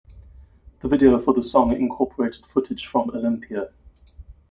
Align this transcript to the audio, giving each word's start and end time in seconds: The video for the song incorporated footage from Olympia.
The 0.79 0.87
video 0.87 1.19
for 1.19 1.31
the 1.35 1.43
song 1.43 1.73
incorporated 1.73 2.43
footage 2.47 2.87
from 2.87 3.11
Olympia. 3.11 3.69